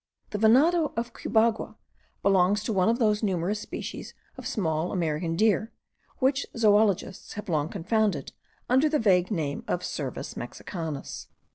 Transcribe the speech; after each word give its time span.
The 0.31 0.39
venado 0.39 0.93
of 0.97 1.13
Cubagua 1.13 1.75
belongs 2.23 2.63
to 2.63 2.73
one 2.73 2.89
of 2.89 2.97
those 2.97 3.21
numerous 3.21 3.59
species 3.59 4.15
of 4.35 4.47
small 4.47 4.91
American 4.91 5.35
deer, 5.35 5.71
which 6.17 6.47
zoologists 6.57 7.33
have 7.33 7.47
long 7.49 7.69
confounded 7.69 8.31
under 8.67 8.89
the 8.89 8.97
vague 8.97 9.29
name 9.29 9.63
of 9.67 9.83
Cervus 9.83 10.35
mexicanus. 10.35 11.27